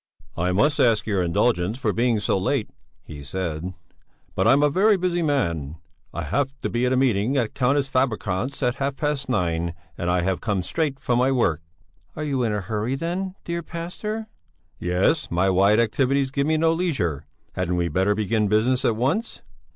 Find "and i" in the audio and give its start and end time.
9.99-10.21